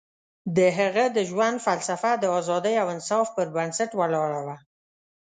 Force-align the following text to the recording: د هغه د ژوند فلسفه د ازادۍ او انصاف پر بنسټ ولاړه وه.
د 0.55 0.59
هغه 0.77 1.05
د 1.15 1.17
ژوند 1.29 1.57
فلسفه 1.67 2.11
د 2.17 2.25
ازادۍ 2.39 2.75
او 2.81 2.87
انصاف 2.95 3.27
پر 3.35 3.47
بنسټ 3.55 3.91
ولاړه 3.99 4.39
وه. 4.45 4.57